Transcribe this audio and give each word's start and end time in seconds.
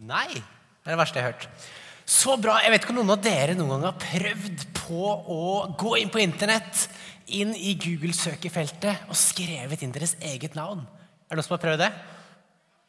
Nei. 0.00 0.32
Det 0.32 0.88
er 0.88 0.94
det 0.94 1.00
verste 1.00 1.20
jeg 1.20 1.26
har 1.26 1.34
hørt. 1.34 1.68
Så 2.10 2.34
bra. 2.40 2.56
Jeg 2.64 2.72
vet 2.72 2.84
ikke 2.84 2.94
om 2.94 3.00
noen 3.02 3.12
av 3.14 3.22
dere 3.22 3.54
noen 3.54 3.74
gang 3.74 3.86
har 3.90 3.98
prøvd 4.00 4.64
på 4.80 5.10
å 5.30 5.42
gå 5.78 5.92
inn 6.00 6.10
på 6.12 6.22
internett, 6.22 6.88
inn 7.30 7.52
i 7.54 7.76
Google-søkefeltet 7.78 9.10
og 9.10 9.18
skrevet 9.18 9.84
inn 9.84 9.92
deres 9.94 10.16
eget 10.24 10.56
navn. 10.58 10.82
Er 11.28 11.36
det 11.36 11.38
noen 11.38 11.46
som 11.46 11.54
har 11.54 11.62
prøvd 11.62 11.84
det? 11.84 11.90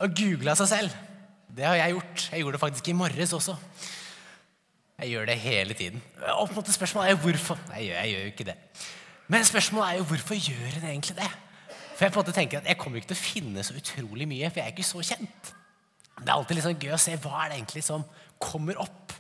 Og 0.01 0.15
googla 0.17 0.55
seg 0.57 0.71
selv. 0.71 0.95
Det 1.51 1.67
har 1.67 1.77
jeg 1.77 1.97
gjort. 1.97 2.25
Jeg 2.31 2.41
gjorde 2.41 2.57
det 2.57 2.63
faktisk 2.63 2.89
i 2.89 2.97
morges 2.97 3.35
også. 3.37 3.57
Jeg 5.01 5.13
gjør 5.13 5.29
det 5.29 5.37
hele 5.43 5.77
tiden. 5.77 6.01
Og 6.39 6.47
på 6.47 6.55
en 6.55 6.59
måte 6.61 6.73
Spørsmålet 6.73 7.11
er 7.11 7.15
jo 7.17 7.21
hvorfor. 7.27 7.61
Nei, 7.73 7.85
jeg 7.91 8.15
gjør 8.15 8.25
jo 8.25 8.33
ikke 8.33 8.49
det. 8.49 8.57
Men 9.31 9.45
spørsmålet 9.47 9.89
er 9.89 9.99
jo 9.99 10.09
hvorfor 10.09 10.39
gjør 10.39 10.77
en 10.79 10.91
egentlig 10.95 11.17
det? 11.19 11.31
For 11.93 12.05
Jeg 12.07 12.13
på 12.13 12.19
en 12.19 12.23
måte 12.23 12.35
tenker 12.39 12.61
at 12.61 12.69
jeg 12.71 12.79
kommer 12.81 12.97
ikke 13.01 13.11
til 13.11 13.19
å 13.19 13.25
finne 13.25 13.63
så 13.67 13.75
utrolig 13.77 14.25
mye, 14.29 14.49
for 14.49 14.61
jeg 14.61 14.71
er 14.71 14.73
ikke 14.73 14.87
så 14.87 15.03
kjent. 15.05 15.51
Det 16.21 16.29
er 16.29 16.35
alltid 16.37 16.57
litt 16.57 16.67
sånn 16.67 16.81
gøy 16.81 16.93
å 16.93 17.01
se 17.01 17.15
hva 17.21 17.39
er 17.41 17.51
det 17.51 17.57
egentlig 17.57 17.83
som 17.85 18.05
kommer 18.41 18.77
opp 18.81 19.15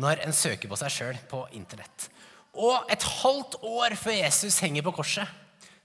når 0.00 0.24
en 0.24 0.34
søker 0.36 0.68
på 0.68 0.78
seg 0.78 0.92
sjøl 0.92 1.22
på 1.30 1.44
internett. 1.56 2.08
Og 2.54 2.90
et 2.92 3.06
halvt 3.22 3.56
år 3.66 3.96
før 3.98 4.18
Jesus 4.18 4.60
henger 4.62 4.84
på 4.86 4.94
korset, 5.00 5.26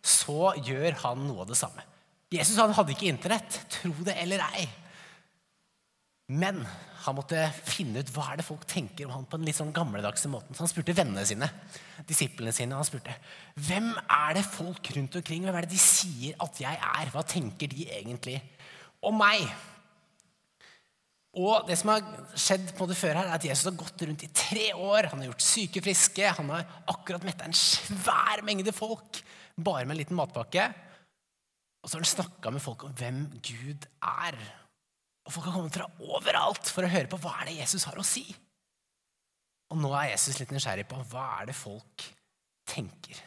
så 0.05 0.53
gjør 0.63 0.97
han 1.03 1.23
noe 1.27 1.43
av 1.43 1.49
det 1.49 1.57
samme. 1.59 1.85
Jesus 2.33 2.59
han 2.61 2.75
hadde 2.77 2.93
ikke 2.93 3.09
internett, 3.09 3.57
tro 3.73 3.93
det 4.05 4.15
eller 4.21 4.43
ei. 4.51 4.67
Men 6.29 6.61
han 7.05 7.15
måtte 7.17 7.41
finne 7.65 8.03
ut 8.03 8.11
hva 8.13 8.27
er 8.29 8.39
det 8.39 8.45
folk 8.45 8.67
tenker 8.69 9.07
om 9.07 9.15
han 9.15 9.25
på 9.29 9.39
en 9.39 9.47
litt 9.47 9.57
sånn 9.57 9.73
gamledagse 9.73 10.29
måten. 10.29 10.53
Så 10.53 10.61
han 10.61 10.69
spurte 10.69 10.93
vennene 10.93 11.23
sine, 11.25 11.47
disiplene 12.05 12.53
sine, 12.53 12.77
han 12.77 12.85
spurte 12.85 13.15
hvem 13.65 13.89
er 14.03 14.37
det 14.37 14.45
folk 14.45 14.91
rundt 14.97 15.17
omkring 15.17 15.47
hvem 15.47 15.57
er 15.57 15.65
det 15.65 15.73
de 15.73 15.81
sier 15.81 16.37
at 16.43 16.61
jeg 16.61 16.77
er. 16.77 17.11
Hva 17.15 17.25
tenker 17.25 17.71
de 17.71 17.87
egentlig 17.97 18.37
om 19.01 19.17
meg? 19.17 19.47
Og 21.37 21.67
det 21.67 21.75
som 21.77 21.91
har 21.93 22.05
skjedd 22.33 22.71
på 22.77 22.87
det 22.89 22.97
før 22.97 23.19
her, 23.19 23.27
er 23.29 23.37
at 23.37 23.45
Jesus 23.45 23.67
har 23.69 23.77
gått 23.77 24.01
rundt 24.01 24.25
i 24.25 24.31
tre 24.33 24.71
år. 24.73 25.11
Han 25.11 25.21
har 25.21 25.29
gjort 25.29 25.45
syke 25.45 25.83
friske. 25.85 26.31
Han 26.39 26.49
har 26.55 26.65
akkurat 26.89 27.25
metta 27.27 27.45
en 27.45 27.57
svær 27.57 28.41
mengde 28.47 28.73
folk 28.73 29.21
bare 29.59 29.85
med 29.85 29.93
en 29.93 30.01
liten 30.01 30.17
matpakke. 30.17 30.65
Og 31.79 31.87
så 31.87 31.95
har 31.95 32.03
han 32.03 32.11
snakka 32.15 32.51
med 32.55 32.63
folk 32.63 32.87
om 32.87 32.95
hvem 32.97 33.21
Gud 33.45 33.85
er. 34.01 34.39
Og 35.27 35.35
folk 35.35 35.51
har 35.51 35.55
kommet 35.59 35.77
fra 35.77 35.89
overalt 36.01 36.71
for 36.73 36.87
å 36.87 36.91
høre 36.91 37.11
på 37.11 37.19
hva 37.21 37.35
er 37.39 37.51
det 37.51 37.59
Jesus 37.59 37.85
har 37.85 37.99
å 37.99 38.07
si. 38.07 38.25
Og 39.69 39.77
nå 39.77 39.91
er 39.93 40.15
Jesus 40.15 40.39
litt 40.41 40.53
nysgjerrig 40.55 40.87
på 40.89 40.97
hva 41.11 41.27
er 41.37 41.51
det 41.51 41.57
folk 41.57 42.07
tenker. 42.69 43.21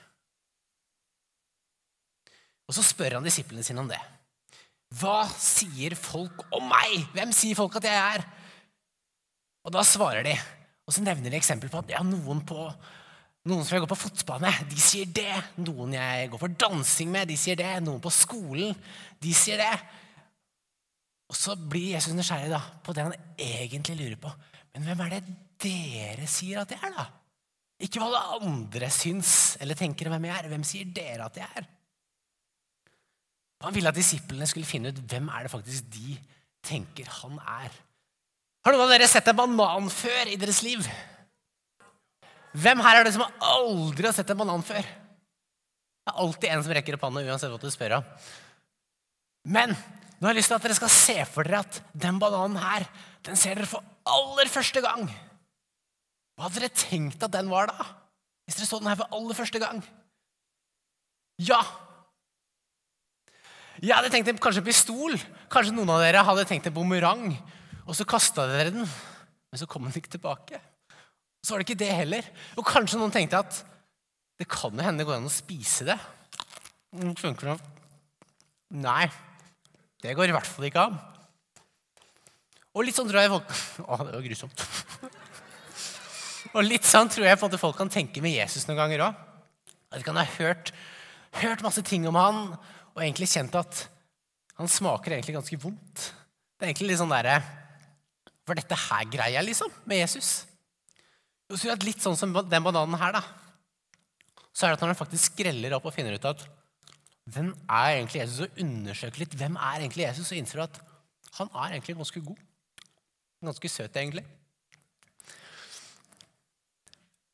Og 2.67 2.75
så 2.75 2.83
spør 2.87 3.19
han 3.19 3.27
disiplene 3.27 3.63
sine 3.67 3.83
om 3.85 3.91
det. 3.91 4.01
Hva 5.01 5.23
sier 5.41 5.95
folk 5.97 6.45
om 6.53 6.67
meg? 6.69 7.07
Hvem 7.15 7.33
sier 7.37 7.57
folk 7.59 7.79
at 7.81 7.87
jeg 7.89 8.17
er? 8.17 8.25
Og 9.63 9.73
da 9.75 9.85
svarer 9.87 10.27
de, 10.27 10.35
og 10.87 10.95
så 10.95 11.05
nevner 11.05 11.31
de 11.31 11.39
eksempel 11.39 11.71
på 11.71 11.81
at 11.81 11.93
ja, 11.95 12.03
noen, 12.05 12.43
på, 12.45 12.67
noen 13.49 13.63
som 13.63 13.77
jeg 13.77 13.85
går 13.85 13.93
på 13.93 14.01
fotball 14.03 14.43
med, 14.43 14.65
de 14.69 14.81
sier 14.83 15.09
det. 15.15 15.33
Noen 15.63 15.95
jeg 15.97 16.31
går 16.33 16.43
for 16.43 16.61
dansing 16.65 17.13
med, 17.15 17.31
de 17.31 17.39
sier 17.39 17.59
det. 17.59 17.71
Noen 17.85 18.03
på 18.03 18.13
skolen, 18.13 18.75
de 19.23 19.35
sier 19.37 19.63
det. 19.63 19.73
Og 21.33 21.39
så 21.39 21.57
blir 21.57 21.95
Jesus 21.95 22.13
nysgjerrig 22.17 22.51
da, 22.53 22.61
på 22.85 22.93
det 22.93 23.07
han 23.07 23.17
egentlig 23.41 23.97
lurer 24.01 24.19
på. 24.21 24.33
Men 24.75 24.89
hvem 24.89 25.05
er 25.07 25.15
det 25.15 25.23
dere 25.63 26.27
sier 26.29 26.65
at 26.65 26.75
jeg 26.75 26.83
er, 26.83 26.97
da? 26.99 27.07
Ikke 27.83 28.03
hva 28.03 28.11
alle 28.11 28.51
andre 28.51 28.91
syns 28.95 29.57
eller 29.63 29.79
tenker 29.79 30.07
om 30.07 30.15
hvem 30.15 30.29
jeg 30.29 30.39
er. 30.39 30.51
Hvem 30.53 30.67
sier 30.67 30.91
dere 30.95 31.31
at 31.31 31.39
jeg 31.41 31.49
er? 31.63 31.71
Han 33.63 33.75
ville 33.75 33.91
at 33.93 33.99
disiplene 33.99 34.47
skulle 34.51 34.69
finne 34.69 34.91
ut 34.91 35.01
hvem 35.11 35.29
er 35.31 35.47
det 35.47 35.53
faktisk 35.53 35.89
de 35.95 36.17
tenker 36.67 37.09
han 37.21 37.39
er. 37.39 37.73
Har 38.63 38.75
noen 38.75 38.85
av 38.85 38.93
dere 38.95 39.09
sett 39.11 39.29
en 39.31 39.39
banan 39.39 39.89
før 39.91 40.31
i 40.31 40.39
deres 40.39 40.63
liv? 40.67 40.85
Hvem 42.53 42.83
her 42.85 43.01
er 43.01 43.07
det 43.07 43.15
som 43.17 43.25
aldri 43.25 44.07
har 44.07 44.15
sett 44.15 44.31
en 44.31 44.43
banan 44.43 44.63
før? 44.67 44.83
Det 44.83 46.11
er 46.13 46.21
alltid 46.25 46.51
en 46.51 46.63
som 46.67 46.75
rekker 46.77 46.99
opp 46.99 47.07
hånda 47.07 47.25
uansett 47.27 47.51
hva 47.51 47.59
du 47.63 47.73
spør 47.73 47.97
om. 48.01 48.07
Men 49.55 49.75
nå 49.75 50.29
har 50.29 50.35
jeg 50.35 50.43
lyst 50.43 50.53
til 50.53 50.59
at 50.59 50.67
dere 50.67 50.79
skal 50.79 50.93
se 50.95 51.17
for 51.31 51.47
dere 51.47 51.63
at 51.65 51.81
den 52.05 52.19
bananen 52.23 52.59
her, 52.63 52.87
den 53.27 53.39
ser 53.39 53.59
dere 53.59 53.71
for 53.71 53.87
aller 54.07 54.51
første 54.51 54.83
gang. 54.85 55.07
Hva 56.37 56.47
hadde 56.47 56.63
dere 56.63 56.75
tenkt 56.75 57.23
at 57.23 57.35
den 57.35 57.51
var 57.51 57.71
da? 57.71 57.87
Hvis 58.47 58.59
dere 58.59 58.69
så 58.69 58.79
den 58.83 58.91
her 58.91 58.99
for 58.99 59.19
aller 59.19 59.39
første 59.39 59.63
gang? 59.63 59.83
Ja, 61.43 61.63
jeg 63.83 63.97
hadde 63.99 64.13
tenkt 64.15 64.31
en 64.31 64.39
kanskje 64.43 64.63
pistol. 64.67 65.17
Kanskje 65.51 65.75
noen 65.75 65.91
av 65.91 66.03
dere 66.05 66.23
hadde 66.23 66.47
tenkt 66.47 66.69
en 66.71 66.75
bumerang. 66.77 67.33
Og 67.83 67.97
så 67.99 68.07
kasta 68.07 68.47
dere 68.47 68.71
den, 68.71 68.87
men 68.87 69.59
så 69.59 69.67
kom 69.67 69.89
den 69.89 69.97
ikke 69.99 70.15
tilbake. 70.15 70.61
Og 71.43 71.43
så 71.43 71.55
var 71.55 71.63
det 71.63 71.67
ikke 71.67 71.83
det 71.83 71.91
heller. 71.91 72.29
Og 72.55 72.67
kanskje 72.67 73.01
noen 73.01 73.15
tenkte 73.15 73.41
at 73.43 73.63
det 74.39 74.47
kan 74.51 74.75
jo 74.75 74.87
hende 74.87 75.03
det 75.03 75.09
går 75.09 75.19
an 75.19 75.27
å 75.27 75.33
spise 75.33 75.87
det. 75.89 75.99
Funker 77.19 77.53
det? 77.53 77.57
Nei, 78.83 79.07
det 80.03 80.15
går 80.17 80.31
i 80.31 80.37
hvert 80.37 80.49
fall 80.49 80.69
ikke 80.69 80.87
an. 80.87 81.01
Og 82.73 82.87
litt 82.87 82.97
sånn 82.97 83.11
tror 83.11 83.21
jeg 83.21 83.33
folk 83.33 83.51
Å, 83.85 83.99
det 84.07 84.15
var 84.15 84.25
grusomt. 84.25 84.63
Og 86.53 86.65
litt 86.65 86.87
sånn 86.89 87.11
tror 87.13 87.27
jeg 87.27 87.39
på 87.41 87.49
en 87.49 87.61
folk 87.61 87.77
kan 87.79 87.91
tenke 87.93 88.23
med 88.25 88.35
Jesus 88.35 88.67
noen 88.69 88.81
ganger 88.81 89.07
òg. 89.07 89.21
At 89.93 90.01
de 90.01 90.07
kan 90.07 90.19
ha 90.21 90.25
hørt, 90.39 90.73
hørt 91.43 91.65
masse 91.65 91.85
ting 91.85 92.07
om 92.09 92.17
han, 92.17 92.55
og 92.93 93.03
egentlig 93.03 93.31
kjent 93.33 93.55
at 93.59 93.85
han 94.59 94.71
smaker 94.71 95.15
egentlig 95.17 95.37
ganske 95.37 95.59
vondt. 95.61 96.09
Det 96.57 96.67
er 96.67 96.71
egentlig 96.71 96.93
litt 96.93 97.01
sånn 97.01 97.13
derre 97.13 97.41
For 98.47 98.59
dette 98.59 98.77
her 98.77 99.07
greier 99.11 99.39
jeg, 99.39 99.49
liksom, 99.49 99.71
med 99.89 100.03
Jesus. 100.03 100.31
Og 101.51 101.59
så 101.59 101.73
at 101.73 101.85
Litt 101.87 102.03
sånn 102.03 102.19
som 102.19 102.35
den 102.35 102.65
bananen 102.65 102.99
her, 102.99 103.15
da. 103.15 103.23
Så 104.53 104.67
er 104.67 104.73
det 104.73 104.79
at 104.79 104.85
når 104.85 104.93
han 104.93 104.99
faktisk 104.99 105.33
skreller 105.33 105.77
opp 105.77 105.87
og 105.89 105.95
finner 105.95 106.17
ut 106.17 106.29
at 106.29 106.43
hvem 107.33 107.53
er 107.71 107.97
egentlig 107.97 108.25
Jesus, 108.25 108.43
og 108.45 108.63
undersøker 108.65 109.23
litt 109.23 109.37
hvem 109.39 109.55
er 109.55 109.85
egentlig 109.85 110.09
Jesus, 110.09 110.33
og 110.33 110.41
innser 110.41 110.65
at 110.65 110.81
han 111.39 111.53
er 111.55 111.77
egentlig 111.77 111.97
ganske 112.01 112.23
god. 112.27 112.41
Ganske 113.47 113.71
søt, 113.71 113.97
egentlig. 113.97 114.25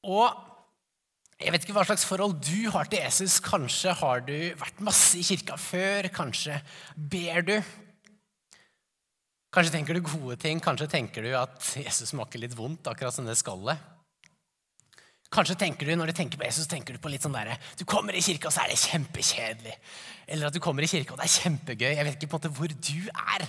Og 0.04 0.28
jeg 1.38 1.54
vet 1.54 1.62
ikke 1.62 1.75
hva 1.76 1.84
slags 1.87 2.03
forhold 2.09 2.41
du 2.43 2.71
har 2.75 2.88
til 2.91 2.99
Jesus. 2.99 3.37
Kanskje 3.44 3.93
har 4.00 4.25
du 4.26 4.34
vært 4.59 4.81
masse 4.82 5.15
i 5.21 5.22
kirka 5.22 5.54
før. 5.60 6.09
Kanskje 6.10 6.56
ber 6.99 7.44
du. 7.47 7.54
Kanskje 9.54 9.77
tenker 9.77 9.94
du 9.94 10.03
gode 10.03 10.34
ting. 10.43 10.59
Kanskje 10.62 10.91
tenker 10.91 11.22
du 11.22 11.31
at 11.38 11.62
Jesus 11.78 12.10
smaker 12.10 12.43
litt 12.43 12.56
vondt, 12.59 12.91
akkurat 12.91 13.15
som 13.15 13.28
det 13.28 13.38
skallet. 13.38 13.78
Kanskje 15.31 15.59
tenker 15.60 15.87
du 15.87 15.94
når 15.94 16.10
du 16.10 16.16
tenker 16.16 16.41
på 16.41 16.47
Jesus, 16.48 16.66
tenker 16.66 16.97
du 16.97 17.03
på 17.04 17.10
litt 17.12 17.22
sånn 17.22 17.37
der, 17.37 17.53
du 17.77 17.84
kommer 17.88 18.16
i 18.16 18.22
kirka, 18.25 18.48
og 18.48 18.54
så 18.54 18.65
er 18.65 18.72
det 18.72 18.81
kjempekjedelig. 18.81 19.75
Eller 20.27 20.48
at 20.48 20.56
du 20.56 20.60
kommer 20.65 20.82
i 20.82 20.88
kirka, 20.88 21.12
og 21.12 21.21
det 21.21 21.28
er 21.28 21.34
kjempegøy. 21.34 21.91
Jeg 21.93 22.06
vet 22.06 22.16
ikke 22.16 22.32
på 22.32 22.38
en 22.38 22.48
måte 22.48 22.54
hvor 22.56 22.72
du 22.72 23.10
er. 23.12 23.44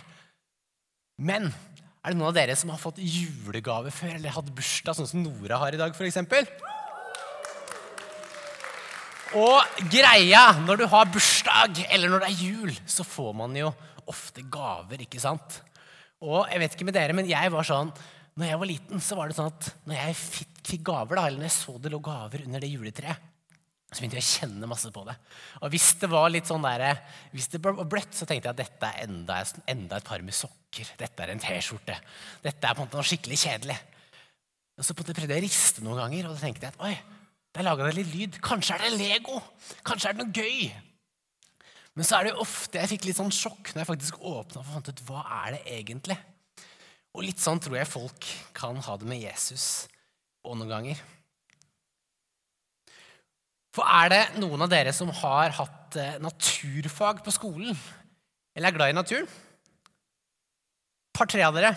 Men 1.24 1.48
er 1.50 2.12
det 2.12 2.20
noen 2.20 2.30
av 2.30 2.36
dere 2.36 2.58
som 2.60 2.70
har 2.72 2.82
fått 2.84 3.00
julegave 3.02 3.96
før, 3.96 4.20
eller 4.20 4.36
hatt 4.36 4.52
bursdag, 4.56 5.00
sånn 5.00 5.10
som 5.10 5.24
Nora 5.24 5.58
har 5.64 5.74
i 5.74 5.80
dag, 5.80 5.96
f.eks.? 5.96 6.20
Og 9.38 9.82
greia, 9.92 10.44
når 10.66 10.82
du 10.82 10.86
har 10.90 11.10
bursdag 11.14 11.84
eller 11.90 12.10
når 12.10 12.24
det 12.24 12.30
er 12.32 12.46
jul, 12.48 12.72
så 12.90 13.06
får 13.06 13.34
man 13.38 13.58
jo 13.58 13.70
ofte 14.10 14.42
gaver, 14.50 15.04
ikke 15.06 15.22
sant? 15.22 15.60
Og 16.26 16.48
jeg 16.50 16.62
vet 16.64 16.76
ikke 16.76 16.88
med 16.88 16.98
dere, 16.98 17.14
men 17.16 17.30
jeg 17.30 17.52
var 17.54 17.68
sånn 17.68 17.92
når 18.40 18.48
jeg 18.48 18.60
var 18.62 18.70
liten, 18.70 19.02
så 19.04 19.18
var 19.20 19.28
det 19.28 19.36
sånn 19.36 19.50
at 19.52 19.68
når 19.90 19.98
jeg 19.98 20.16
fikk, 20.16 20.62
fikk 20.70 20.84
gaver, 20.88 21.18
da, 21.18 21.26
eller 21.28 21.42
når 21.42 21.50
jeg 21.50 21.58
så 21.58 21.74
det 21.82 21.92
lå 21.92 22.00
gaver 22.04 22.46
under 22.46 22.64
det 22.64 22.70
juletreet, 22.72 23.26
så 23.90 24.00
begynte 24.00 24.20
jeg 24.20 24.26
å 24.26 24.34
kjenne 24.38 24.70
masse 24.70 24.92
på 24.94 25.04
det. 25.08 25.16
Og 25.60 25.72
hvis 25.74 25.88
det 26.00 26.10
var 26.12 26.28
litt 26.30 26.48
sånn 26.48 26.64
der, 26.64 27.02
hvis 27.34 27.50
det 27.52 27.60
var 27.66 27.80
bløtt, 27.90 28.14
så 28.16 28.28
tenkte 28.30 28.48
jeg 28.48 28.54
at 28.54 28.62
dette 28.62 28.90
er 28.90 29.08
enda, 29.08 29.40
enda 29.74 29.98
et 29.98 30.08
par 30.08 30.22
med 30.24 30.38
sokker. 30.38 30.92
Dette 31.00 31.26
er 31.26 31.34
en 31.34 31.42
T-skjorte. 31.42 31.96
Dette 32.46 32.70
er 32.70 32.78
på 32.78 32.84
en 32.84 32.88
måte 32.88 33.00
noe 33.00 33.10
skikkelig 33.10 33.40
kjedelig. 33.42 33.80
Og 34.80 34.86
så 34.88 34.96
prøvde 34.96 35.26
jeg 35.26 35.42
å 35.42 35.48
riste 35.48 35.84
noen 35.84 36.04
ganger, 36.04 36.30
og 36.30 36.38
da 36.38 36.44
tenkte 36.46 36.70
jeg 36.70 36.78
at 36.78 36.86
oi, 36.86 36.94
der 37.56 37.66
laga 37.66 37.88
det 37.88 37.98
litt 37.98 38.14
lyd. 38.14 38.38
Kanskje 38.46 38.78
er 38.78 38.86
det 38.86 39.00
Lego. 39.00 39.40
Kanskje 39.88 40.12
er 40.12 40.18
det 40.18 40.26
noe 40.26 40.36
gøy. 40.36 40.70
Men 41.98 42.08
så 42.08 42.20
er 42.20 42.28
det 42.28 42.34
jo 42.34 42.44
ofte 42.46 42.80
jeg 42.80 42.92
fikk 42.94 43.08
litt 43.10 43.18
sånn 43.18 43.34
sjokk 43.34 43.74
når 43.74 43.82
jeg 43.82 43.90
faktisk 43.90 44.20
åpna 44.24 44.62
og 44.62 44.68
fant 44.70 44.92
ut 44.92 45.02
hva 45.08 45.24
er 45.42 45.56
det 45.58 45.64
egentlig 45.80 46.16
Og 47.12 47.26
litt 47.26 47.42
sånn 47.42 47.60
tror 47.60 47.80
jeg 47.80 47.90
folk 47.90 48.28
kan 48.56 48.78
ha 48.86 48.98
det 49.02 49.10
med 49.10 49.20
Jesus 49.20 49.66
og 50.46 50.56
noen 50.56 50.72
ganger. 50.72 51.00
For 53.76 53.84
er 53.84 54.12
det 54.14 54.22
noen 54.40 54.64
av 54.64 54.70
dere 54.72 54.94
som 54.96 55.12
har 55.14 55.52
hatt 55.58 55.98
eh, 56.00 56.16
naturfag 56.24 57.20
på 57.26 57.34
skolen, 57.36 57.76
eller 58.56 58.72
er 58.72 58.78
glad 58.78 58.94
i 58.94 58.96
naturen? 58.96 59.28
Par-tre 61.18 61.44
av 61.46 61.58
dere. 61.58 61.74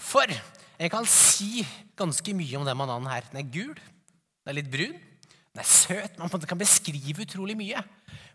For 0.00 0.26
jeg 0.26 0.92
kan 0.92 1.06
si 1.08 1.62
ganske 2.00 2.34
mye 2.36 2.58
om 2.58 2.66
den 2.66 2.82
bananen 2.82 3.08
her. 3.12 3.28
Den 3.30 3.44
er 3.44 3.54
gul, 3.54 3.72
den 3.76 4.52
er 4.52 4.58
litt 4.58 4.72
brun, 4.72 4.98
den 5.50 5.62
er 5.62 5.66
søt. 5.66 6.18
Man 6.18 6.30
kan 6.30 6.58
beskrive 6.60 7.24
utrolig 7.24 7.56
mye. 7.58 7.82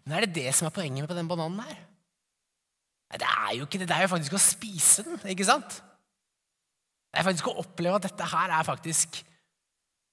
Men 0.03 0.17
er 0.17 0.25
det 0.25 0.35
det 0.35 0.55
som 0.55 0.67
er 0.67 0.75
poenget 0.75 1.05
med 1.05 1.17
den 1.17 1.29
bananen 1.29 1.61
her? 1.63 1.77
Nei, 3.11 3.19
det 3.21 3.29
er 3.29 3.53
jo 3.57 3.67
ikke 3.67 3.79
det. 3.79 3.87
Det 3.89 3.95
er 3.95 4.05
jo 4.05 4.11
faktisk 4.11 4.35
å 4.35 4.41
spise 4.41 5.05
den. 5.07 5.21
ikke 5.31 5.47
sant? 5.47 5.79
Det 7.13 7.21
er 7.21 7.27
faktisk 7.29 7.47
å 7.47 7.59
oppleve 7.61 7.99
at 7.99 8.09
dette 8.09 8.27
her 8.27 8.51
er 8.51 8.67
faktisk 8.67 9.21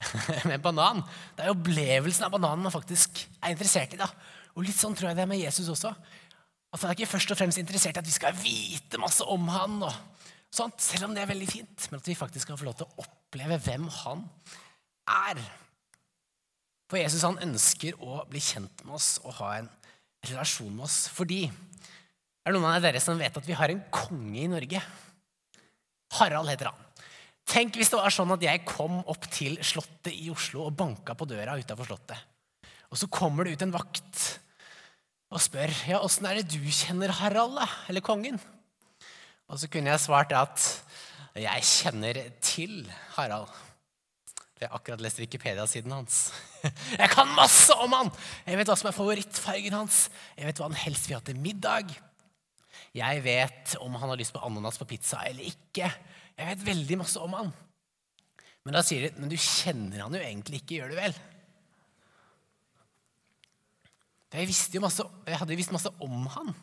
med 0.50 0.62
banan. 0.62 1.02
Det 1.36 1.44
er 1.44 1.54
opplevelsen 1.54 2.28
av 2.28 2.34
bananen 2.36 2.66
man 2.66 2.74
faktisk 2.74 3.24
er 3.40 3.54
interessert 3.54 3.96
i. 3.96 4.00
da. 4.00 4.08
Og 4.54 4.66
litt 4.66 4.78
sånn 4.78 4.94
tror 4.94 5.10
jeg 5.10 5.18
det 5.18 5.24
er 5.24 5.32
med 5.32 5.42
Jesus 5.42 5.70
også. 5.72 5.90
At 6.72 6.80
Han 6.80 6.92
er 6.92 6.96
ikke 6.96 7.10
først 7.10 7.32
og 7.34 7.40
fremst 7.40 7.60
interessert 7.60 7.98
i 7.98 8.00
at 8.00 8.08
vi 8.08 8.14
skal 8.14 8.36
vite 8.38 9.00
masse 9.00 9.24
om 9.28 9.50
han, 9.52 9.82
og 9.84 10.22
sånt, 10.52 10.80
selv 10.80 11.08
om 11.08 11.16
det 11.16 11.24
er 11.24 11.32
veldig 11.32 11.48
fint, 11.50 11.88
men 11.90 12.00
at 12.00 12.08
vi 12.08 12.16
faktisk 12.16 12.46
skal 12.46 12.60
få 12.60 12.68
lov 12.68 12.78
til 12.78 12.88
å 12.88 13.04
oppleve 13.04 13.58
hvem 13.66 13.90
han 13.98 14.24
er. 15.10 15.42
For 16.92 17.00
Jesus 17.00 17.22
han 17.24 17.40
ønsker 17.40 17.96
å 18.04 18.20
bli 18.28 18.40
kjent 18.44 18.82
med 18.84 18.98
oss 18.98 19.14
og 19.24 19.38
ha 19.38 19.54
en 19.62 19.68
relasjon 20.28 20.74
med 20.74 20.84
oss. 20.84 21.06
Fordi 21.08 21.46
er 21.48 22.52
det 22.52 22.58
noen 22.58 22.74
av 22.74 22.84
dere 22.84 23.00
som 23.00 23.16
vet 23.16 23.38
at 23.40 23.48
vi 23.48 23.56
har 23.56 23.72
en 23.72 23.80
konge 23.88 24.42
i 24.42 24.50
Norge? 24.52 24.82
Harald 26.18 26.52
heter 26.52 26.68
han. 26.68 26.82
Tenk 27.48 27.80
hvis 27.80 27.88
det 27.88 27.96
var 27.96 28.12
sånn 28.12 28.34
at 28.36 28.44
jeg 28.44 28.60
kom 28.68 29.00
opp 29.08 29.24
til 29.32 29.56
Slottet 29.64 30.12
i 30.12 30.28
Oslo 30.34 30.66
og 30.66 30.76
banka 30.76 31.16
på 31.16 31.30
døra 31.32 31.56
utafor 31.56 31.88
Slottet. 31.88 32.20
Og 32.92 33.00
så 33.00 33.08
kommer 33.08 33.48
det 33.48 33.56
ut 33.56 33.64
en 33.64 33.72
vakt 33.72 34.20
og 35.32 35.40
spør 35.40 35.72
ja, 35.88 35.96
åssen 36.04 36.28
er 36.28 36.42
det 36.42 36.52
du 36.52 36.60
kjenner 36.68 37.16
Harald, 37.22 37.56
da? 37.56 37.64
Eller 37.88 38.04
kongen? 38.04 38.36
Og 39.48 39.56
så 39.56 39.72
kunne 39.72 39.94
jeg 39.94 40.04
svart 40.04 40.36
at 40.36 40.68
jeg 41.40 41.64
kjenner 41.64 42.20
til 42.44 42.82
Harald. 43.16 43.48
Jeg 44.62 44.70
har 44.70 44.78
akkurat 44.78 45.00
lest 45.02 45.18
Wikipedia-siden 45.18 45.90
hans. 45.90 46.28
Jeg 47.00 47.10
kan 47.10 47.32
masse 47.34 47.74
om 47.82 47.90
han! 47.96 48.12
Jeg 48.46 48.60
vet 48.60 48.70
hva 48.70 48.76
som 48.78 48.92
er 48.92 48.94
favorittfargen 48.94 49.74
hans. 49.74 50.04
Jeg 50.36 50.46
vet 50.46 50.62
hva 50.62 50.68
han 50.68 50.78
helst 50.84 51.08
vil 51.08 51.18
ha 51.18 51.24
til 51.26 51.40
middag. 51.42 51.90
Jeg 52.94 53.24
vet 53.24 53.74
om 53.82 53.98
han 53.98 54.12
har 54.12 54.20
lyst 54.20 54.36
på 54.36 54.44
ananas 54.46 54.78
på 54.78 54.86
pizza 54.92 55.24
eller 55.26 55.50
ikke. 55.50 55.90
Jeg 56.38 56.48
vet 56.52 56.64
veldig 56.68 57.00
masse 57.00 57.18
om 57.18 57.34
han. 57.40 57.50
Men 58.62 58.78
da 58.78 58.84
sier 58.86 59.08
de 59.08 59.18
men 59.18 59.32
du 59.32 59.34
kjenner 59.34 60.04
han 60.04 60.14
jo 60.14 60.22
egentlig 60.22 60.62
ikke, 60.62 60.78
gjør 60.78 60.94
du 60.94 60.98
vel? 61.00 61.20
Jeg, 64.32 64.54
jo 64.72 64.86
masse, 64.86 65.04
jeg 65.26 65.42
hadde 65.42 65.52
jo 65.56 65.60
visst 65.60 65.74
masse 65.74 65.90
om 66.06 66.28
han. 66.38 66.54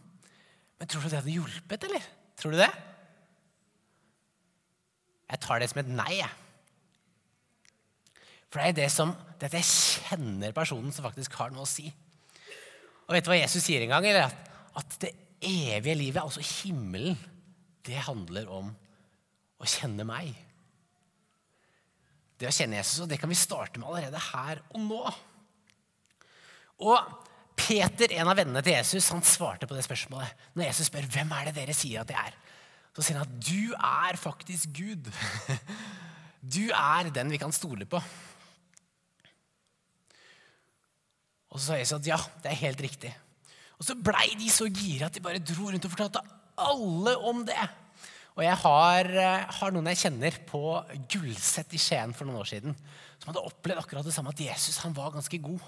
Men 0.80 0.88
tror 0.90 1.04
du 1.04 1.12
det 1.12 1.20
hadde 1.20 1.36
hjulpet, 1.36 1.90
eller? 1.90 2.06
Tror 2.40 2.56
du 2.56 2.64
det? 2.64 2.72
Jeg 5.30 5.44
tar 5.44 5.60
det 5.60 5.68
som 5.70 5.84
et 5.84 5.92
nei. 6.00 6.14
jeg. 6.24 6.32
For 8.50 8.62
det 8.62 8.72
er 8.72 8.78
det 8.82 8.90
som, 8.94 9.14
det 9.38 9.50
at 9.52 9.58
jeg 9.60 9.70
kjenner 9.70 10.54
personen, 10.56 10.94
som 10.94 11.06
faktisk 11.06 11.38
har 11.40 11.54
noe 11.54 11.68
å 11.68 11.70
si. 11.70 11.88
Og 13.06 13.16
vet 13.16 13.26
du 13.26 13.32
hva 13.32 13.40
Jesus 13.40 13.64
sier 13.66 13.86
en 13.86 13.94
gang? 13.94 14.06
Eller? 14.10 14.34
At 14.78 14.98
det 15.02 15.14
evige 15.46 15.98
livet, 15.98 16.22
altså 16.22 16.44
himmelen, 16.44 17.18
det 17.86 18.02
handler 18.06 18.50
om 18.54 18.72
å 19.60 19.70
kjenne 19.70 20.06
meg. 20.08 20.34
Det 22.40 22.48
å 22.48 22.54
kjenne 22.56 22.80
Jesus, 22.80 23.04
og 23.04 23.10
det 23.12 23.20
kan 23.22 23.32
vi 23.32 23.38
starte 23.38 23.82
med 23.82 23.90
allerede 23.90 24.22
her 24.30 24.62
og 24.72 24.84
nå. 24.86 25.02
Og 26.90 27.18
Peter, 27.60 28.14
en 28.16 28.30
av 28.32 28.38
vennene 28.40 28.64
til 28.64 28.78
Jesus, 28.78 29.10
han 29.12 29.26
svarte 29.26 29.68
på 29.68 29.76
det 29.76 29.84
spørsmålet. 29.86 30.48
Når 30.56 30.70
Jesus 30.70 30.88
spør 30.90 31.10
hvem 31.12 31.34
er 31.36 31.50
det 31.50 31.58
dere 31.58 31.76
sier 31.76 32.06
at 32.06 32.14
jeg 32.14 32.32
er, 32.32 32.38
så 32.96 33.04
sier 33.04 33.20
han 33.20 33.28
at 33.28 33.36
du 33.46 33.76
er 33.76 34.20
faktisk 34.20 34.72
Gud. 34.76 35.12
Du 36.40 36.70
er 36.72 37.10
den 37.12 37.34
vi 37.34 37.38
kan 37.42 37.52
stole 37.52 37.84
på. 37.90 38.00
Og 41.50 41.58
så 41.58 41.72
sa 41.72 41.80
Jesus 41.80 41.98
at 42.00 42.10
ja, 42.12 42.20
det 42.44 42.52
er 42.52 42.64
helt 42.64 42.82
riktig. 42.86 43.12
Og 43.80 43.88
så 43.88 43.96
blei 43.96 44.28
de 44.38 44.50
så 44.52 44.68
gira 44.68 45.08
at 45.08 45.16
de 45.16 45.24
bare 45.24 45.42
dro 45.42 45.70
rundt 45.70 45.88
og 45.88 45.94
fortalte 45.94 46.24
alle 46.60 47.16
om 47.30 47.46
det. 47.48 47.62
Og 48.38 48.44
jeg 48.46 48.56
har, 48.62 49.10
eh, 49.20 49.46
har, 49.58 49.72
noen 49.76 49.90
jeg 49.92 50.02
kjenner 50.06 50.36
på 50.48 50.62
Gullset 51.12 51.74
i 51.76 51.82
Skien 51.82 52.14
for 52.16 52.28
noen 52.28 52.40
år 52.40 52.50
siden, 52.52 52.76
som 53.20 53.32
hadde 53.32 53.44
opplevd 53.50 53.82
akkurat 53.82 54.06
det 54.06 54.14
samme, 54.16 54.32
at 54.32 54.44
Jesus 54.44 54.80
han 54.84 54.96
var 54.96 55.12
ganske 55.16 55.42
god. 55.44 55.64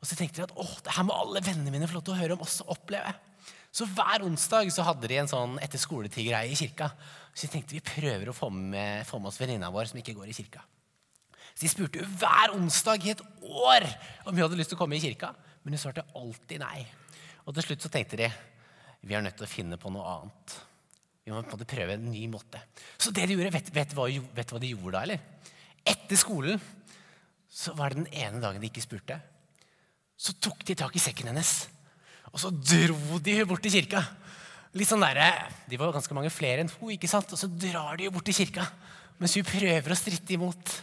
Og 0.00 0.08
så 0.08 0.18
tenkte 0.18 0.40
de 0.40 0.46
at 0.48 0.56
åh, 0.58 0.72
det 0.82 0.94
her 0.96 1.06
må 1.06 1.14
alle 1.14 1.42
vennene 1.44 1.72
mine 1.72 1.88
få 1.88 1.98
lov 1.98 2.06
til 2.08 2.16
å 2.16 2.20
høre 2.20 2.36
om 2.36 2.44
også 2.46 2.66
oppleve. 2.74 3.12
Så 3.74 3.86
hver 3.90 4.24
onsdag 4.24 4.70
så 4.72 4.86
hadde 4.86 5.08
de 5.10 5.18
en 5.20 5.30
sånn 5.30 5.58
etter 5.62 5.80
skoletid-greie 5.80 6.50
i 6.50 6.58
kirka. 6.58 6.90
Så 7.36 7.50
tenkte 7.52 7.76
vi 7.76 7.84
prøver 7.84 8.30
å 8.30 8.36
få 8.36 8.48
med, 8.50 9.04
få 9.06 9.20
med 9.20 9.30
oss 9.30 9.40
venninna 9.40 9.70
vår 9.70 9.90
som 9.90 10.00
ikke 10.00 10.16
går 10.16 10.32
i 10.32 10.36
kirka. 10.36 10.64
Så 11.56 11.64
De 11.64 11.72
spurte 11.72 12.02
jo 12.02 12.06
hver 12.20 12.52
onsdag 12.52 13.06
i 13.06 13.14
et 13.14 13.24
år 13.40 13.86
om 14.26 14.34
hun 14.34 14.42
hadde 14.44 14.58
lyst 14.60 14.74
til 14.74 14.76
å 14.76 14.82
komme 14.82 14.98
i 14.98 15.02
kirka. 15.02 15.32
Men 15.64 15.72
hun 15.72 15.80
svarte 15.80 16.04
alltid 16.14 16.60
nei. 16.60 16.84
Og 17.48 17.56
til 17.56 17.64
slutt 17.64 17.86
så 17.86 17.92
tenkte 17.92 18.20
de 18.20 18.30
vi 19.06 19.14
er 19.14 19.22
nødt 19.22 19.38
til 19.38 19.46
å 19.46 19.50
finne 19.50 19.78
på 19.80 19.90
noe 19.94 20.04
annet. 20.16 20.56
Vi 21.26 21.32
må 21.32 21.40
på 21.46 21.58
en 21.58 21.68
prøve 21.68 21.94
en 21.96 22.08
ny 22.10 22.24
måte. 22.30 22.60
Så 22.98 23.12
det 23.14 23.24
de 23.26 23.36
gjorde, 23.36 23.52
vet, 23.54 23.70
vet, 23.74 23.94
hva, 23.96 24.06
de 24.06 24.70
gjorde 24.72 24.92
da? 24.94 25.02
eller? 25.06 25.22
Etter 25.86 26.18
skolen 26.18 26.60
så 27.50 27.74
var 27.78 27.94
det 27.94 28.02
den 28.02 28.12
ene 28.14 28.42
dagen 28.42 28.62
de 28.62 28.68
ikke 28.68 28.84
spurte. 28.84 29.16
Så 30.18 30.36
tok 30.42 30.64
de 30.66 30.76
tak 30.78 30.94
i 30.96 31.02
sekken 31.02 31.30
hennes, 31.30 31.52
og 32.32 32.40
så 32.40 32.50
dro 32.50 33.18
de 33.22 33.36
henne 33.36 33.48
bort 33.48 33.62
til 33.64 33.74
kirka. 33.74 34.02
Litt 34.76 34.90
sånn 34.90 35.04
der, 35.04 35.48
De 35.70 35.78
var 35.80 35.94
ganske 35.94 36.14
mange 36.14 36.32
flere 36.34 36.62
enn 36.62 36.72
hun, 36.80 36.92
ikke 36.94 37.10
sant? 37.10 37.30
og 37.32 37.40
så 37.40 37.48
drar 37.48 37.96
de 37.96 38.06
henne 38.06 38.14
bort 38.14 38.26
til 38.28 38.36
kirka. 38.36 38.66
Mens 39.18 39.36
hun 39.38 39.46
prøver 39.48 39.94
å 39.94 39.98
stritte 39.98 40.34
imot. 40.36 40.74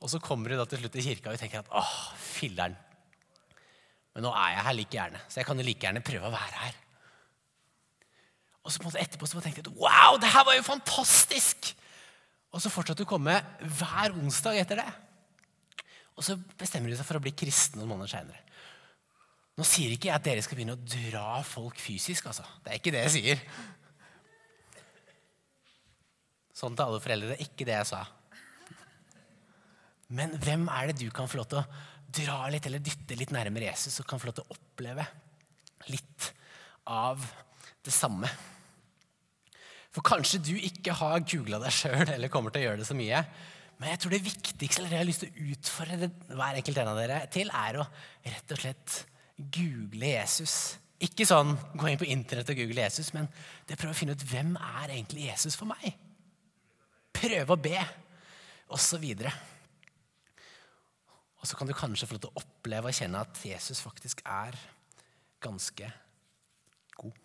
Og 0.00 0.12
så 0.12 0.20
kommer 0.22 0.52
hun 0.52 0.60
da 0.60 0.66
til 0.68 0.80
slutt 0.80 0.94
til 0.96 1.04
kirka 1.04 1.28
og 1.28 1.36
hun 1.36 1.42
tenker 1.42 1.64
at 1.64 1.74
åh, 1.76 1.96
filler'n. 2.16 2.76
Men 4.14 4.26
nå 4.26 4.30
er 4.34 4.54
jeg 4.54 4.64
her 4.66 4.76
like 4.78 4.96
gjerne, 4.96 5.20
så 5.28 5.40
jeg 5.40 5.48
kan 5.48 5.60
jo 5.60 5.66
like 5.66 5.84
gjerne 5.84 6.02
prøve 6.04 6.30
å 6.30 6.34
være 6.34 6.62
her. 6.64 6.78
Og 8.64 8.72
så 8.72 8.80
på 8.80 8.86
en 8.86 8.90
måte 8.90 9.02
etterpå 9.02 9.28
så 9.28 9.42
tenkte 9.44 9.62
jeg 9.64 9.76
wow, 9.78 10.18
det 10.20 10.32
her 10.32 10.46
var 10.48 10.58
jo 10.58 10.66
fantastisk! 10.66 11.72
Og 12.50 12.62
så 12.62 12.72
fortsatte 12.72 13.04
hun 13.04 13.08
å 13.08 13.12
komme 13.12 13.36
hver 13.78 14.16
onsdag 14.18 14.58
etter 14.58 14.80
det. 14.82 14.88
Og 16.18 16.26
så 16.26 16.34
bestemmer 16.58 16.90
de 16.90 16.98
seg 16.98 17.06
for 17.06 17.20
å 17.20 17.22
bli 17.22 17.32
kristne 17.36 17.78
noen 17.78 17.92
måneder 17.92 18.10
seinere. 18.10 18.42
Nå 19.56 19.66
sier 19.68 19.92
ikke 19.94 20.08
jeg 20.08 20.16
at 20.16 20.24
dere 20.24 20.42
skal 20.44 20.58
begynne 20.58 20.74
å 20.74 20.82
dra 20.82 21.42
folk 21.46 21.78
fysisk. 21.80 22.26
altså. 22.26 22.46
Det 22.64 22.72
er 22.72 22.80
ikke 22.80 22.92
det 22.94 23.04
jeg 23.06 23.14
sier. 23.14 23.44
Sånn 26.56 26.74
til 26.76 26.86
alle 26.86 27.00
foreldre. 27.02 27.32
Det 27.32 27.38
er 27.38 27.46
ikke 27.46 27.68
det 27.68 27.76
jeg 27.76 27.88
sa. 27.92 28.02
Men 30.16 30.34
hvem 30.42 30.66
er 30.72 30.90
det 30.90 31.00
du 31.00 31.08
kan 31.14 31.28
få 31.30 31.40
lov 31.40 31.50
til 31.50 31.60
å 31.60 31.66
dra 32.10 32.38
litt 32.50 32.66
eller 32.66 32.82
dytte 32.82 33.18
litt 33.18 33.32
nærmere 33.34 33.70
Jesus 33.70 34.00
og 34.02 34.08
kan 34.10 34.20
få 34.20 34.30
lov 34.30 34.40
til 34.40 34.46
å 34.46 34.56
oppleve 34.56 35.06
litt 35.90 36.30
av 36.90 37.22
det 37.84 37.94
samme. 37.94 38.28
For 39.90 40.06
kanskje 40.06 40.42
du 40.42 40.52
ikke 40.54 40.94
har 40.98 41.22
googla 41.22 41.60
deg 41.62 41.74
sjøl 41.74 42.04
eller 42.14 42.32
kommer 42.32 42.54
til 42.54 42.64
å 42.64 42.68
gjøre 42.68 42.82
det 42.82 42.90
så 42.90 42.98
mye. 42.98 43.22
Men 43.80 43.94
jeg 43.94 44.02
tror 44.02 44.12
det 44.12 44.26
viktigste 44.26 44.82
eller 44.82 44.90
det 44.90 44.98
jeg 44.98 45.04
har 45.04 45.08
lyst 45.08 45.24
til 45.24 45.30
å 45.30 45.46
utfordre 45.54 46.10
hver 46.28 46.60
enkelt 46.60 46.82
en 46.82 46.92
av 46.92 47.00
dere 47.00 47.22
til, 47.32 47.48
er 47.48 47.80
å 47.80 47.86
rett 48.26 48.54
og 48.54 48.60
slett 48.60 48.96
google 49.40 50.10
Jesus. 50.10 50.56
Ikke 51.00 51.24
sånn 51.24 51.54
gå 51.80 51.88
inn 51.88 52.00
på 52.00 52.10
internett 52.12 52.50
og 52.52 52.58
google 52.60 52.84
Jesus, 52.84 53.14
men 53.16 53.30
det 53.64 53.78
prøve 53.80 53.94
å 53.94 53.96
finne 53.96 54.12
ut 54.12 54.26
hvem 54.28 54.52
er 54.58 54.92
egentlig 54.92 55.30
Jesus 55.30 55.56
for 55.56 55.70
meg. 55.70 55.94
Prøve 57.16 57.56
å 57.56 57.60
be, 57.60 57.80
osv. 58.76 59.06
Og 61.40 61.48
så 61.48 61.56
kan 61.56 61.68
du 61.68 61.74
kanskje 61.76 62.06
få 62.06 62.16
lov 62.16 62.24
til 62.26 62.32
å 62.32 62.42
oppleve 62.42 62.90
og 62.90 62.96
kjenne 62.96 63.24
at 63.24 63.40
Jesus 63.44 63.80
faktisk 63.80 64.20
er 64.28 64.56
ganske 65.40 65.88
god. 67.00 67.16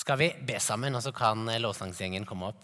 Skal 0.00 0.20
vi 0.20 0.30
be 0.46 0.58
sammen, 0.62 0.94
og 0.94 1.02
så 1.02 1.12
kan 1.14 1.42
lovsangsgjengen 1.60 2.26
komme 2.28 2.52
opp? 2.52 2.62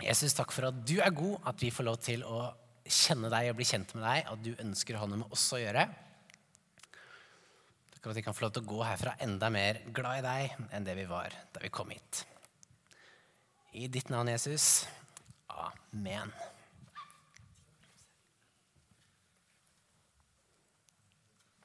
Jesus, 0.00 0.32
takk 0.36 0.54
for 0.54 0.70
at 0.70 0.78
du 0.86 0.96
er 1.02 1.12
god, 1.12 1.40
at 1.50 1.60
vi 1.60 1.72
får 1.74 1.86
lov 1.88 1.98
til 2.00 2.22
å 2.24 2.44
kjenne 2.90 3.28
deg 3.32 3.50
og 3.50 3.58
bli 3.58 3.66
kjent 3.68 3.92
med 3.96 4.06
deg, 4.06 4.30
at 4.30 4.44
du 4.46 4.54
ønsker 4.62 4.96
å 4.96 5.02
ha 5.02 5.10
noe 5.10 5.20
med 5.24 5.34
oss 5.34 5.48
å 5.52 5.60
gjøre. 5.60 5.84
Takk 7.90 8.06
for 8.06 8.14
at 8.14 8.20
vi 8.20 8.24
kan 8.24 8.36
få 8.36 8.46
lov 8.46 8.54
til 8.56 8.64
å 8.64 8.70
gå 8.70 8.80
herfra 8.86 9.18
enda 9.26 9.50
mer 9.52 9.82
glad 9.92 10.22
i 10.22 10.24
deg 10.24 10.70
enn 10.72 10.86
det 10.86 10.96
vi 10.96 11.10
var 11.10 11.36
da 11.52 11.60
vi 11.60 11.72
kom 11.74 11.92
hit. 11.92 12.22
I 13.76 13.90
ditt 13.92 14.08
navn, 14.10 14.32
Jesus. 14.32 14.86
Amen. 15.52 16.32